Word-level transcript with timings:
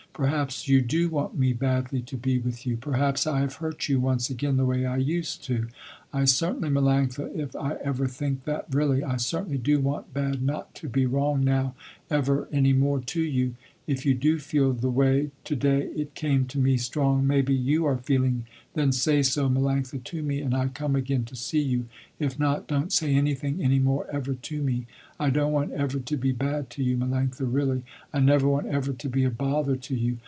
Perhaps 0.13 0.67
you 0.67 0.81
do 0.81 1.07
want 1.09 1.35
me 1.39 1.51
badly 1.53 2.01
to 2.03 2.15
be 2.17 2.37
with 2.37 2.63
you. 2.67 2.75
Perhaps 2.77 3.25
I 3.25 3.39
have 3.39 3.55
hurt 3.55 3.87
you 3.89 3.97
once 3.99 4.29
again 4.29 4.57
the 4.57 4.65
way 4.65 4.85
I 4.85 4.97
used 4.97 5.43
to. 5.45 5.67
I 6.13 6.25
certainly 6.25 6.69
Melanctha, 6.69 7.33
if 7.33 7.55
I 7.55 7.77
ever 7.81 8.05
think 8.07 8.43
that 8.43 8.65
really, 8.69 9.03
I 9.05 9.15
certainly 9.17 9.57
do 9.57 9.79
want 9.79 10.13
bad 10.13 10.41
not 10.43 10.75
to 10.75 10.89
be 10.89 11.05
wrong 11.07 11.43
now 11.45 11.73
ever 12.11 12.47
any 12.51 12.73
more 12.73 12.99
to 12.99 13.21
you. 13.21 13.55
If 13.87 14.05
you 14.05 14.13
do 14.13 14.37
feel 14.37 14.73
the 14.73 14.89
way 14.91 15.31
to 15.45 15.55
day 15.55 15.83
it 15.95 16.13
came 16.13 16.45
to 16.47 16.59
me 16.59 16.77
strong 16.77 17.25
maybe 17.25 17.53
you 17.53 17.85
are 17.85 17.97
feeling, 17.97 18.45
then 18.73 18.91
say 18.91 19.21
so 19.23 19.49
Melanctha 19.49 20.03
to 20.03 20.21
me, 20.21 20.39
and 20.41 20.53
I 20.55 20.67
come 20.67 20.95
again 20.95 21.23
to 21.25 21.35
see 21.35 21.59
you. 21.61 21.87
If 22.19 22.37
not, 22.37 22.67
don't 22.67 22.93
say 22.93 23.15
anything 23.15 23.61
any 23.61 23.79
more 23.79 24.05
ever 24.11 24.33
to 24.33 24.61
me. 24.61 24.85
I 25.19 25.29
don't 25.29 25.51
want 25.51 25.71
ever 25.73 25.99
to 25.99 26.17
be 26.17 26.31
bad 26.31 26.69
to 26.71 26.83
you 26.83 26.95
Melanctha, 26.97 27.41
really. 27.47 27.83
I 28.13 28.19
never 28.19 28.47
want 28.47 28.67
ever 28.67 28.93
to 28.93 29.09
be 29.09 29.23
a 29.23 29.29
bother 29.31 29.75
to 29.77 29.95
you. 29.95 30.19